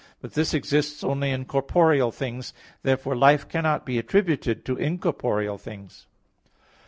But 0.19 0.33
this 0.33 0.55
exists 0.55 1.03
only 1.03 1.29
in 1.29 1.45
corporeal 1.45 2.11
things. 2.11 2.55
Therefore 2.81 3.15
life 3.15 3.47
cannot 3.47 3.85
be 3.85 3.99
attributed 3.99 4.65
to 4.65 4.75
incorporeal 4.75 5.59
things. 5.59 6.07